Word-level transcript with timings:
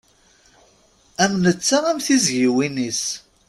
Am 1.23 1.33
netta 1.45 1.77
am 1.91 1.99
tiziyin-is. 2.05 3.03